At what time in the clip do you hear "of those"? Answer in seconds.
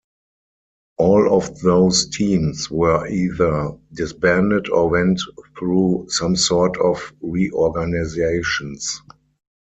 1.31-2.09